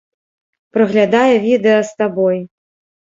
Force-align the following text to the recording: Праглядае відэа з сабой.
Праглядае 0.77 1.35
відэа 1.45 1.79
з 1.91 1.95
сабой. 2.01 2.37